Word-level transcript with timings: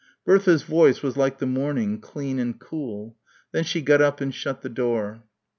Bertha's 0.25 0.63
voice 0.63 1.03
was 1.03 1.15
like 1.15 1.37
the 1.37 1.45
morning, 1.45 1.99
clean 1.99 2.39
and 2.39 2.59
cool.... 2.59 3.15
Then 3.51 3.63
she 3.63 3.83
got 3.83 4.01
up 4.01 4.19
and 4.19 4.33
shut 4.33 4.63
the 4.63 4.67
door. 4.69 5.21